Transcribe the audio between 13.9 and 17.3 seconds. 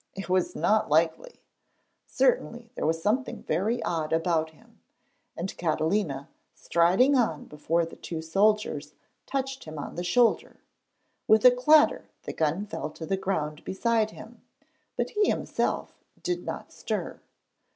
him, but he himself did not stir.